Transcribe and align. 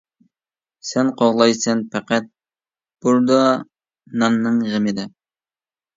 سەن 0.91 1.11
قوغلايسەن 1.19 1.83
پەقەت 1.95 2.31
بۇردا 3.07 3.39
ناننىڭ 4.23 4.61
غېمىدە. 4.71 5.07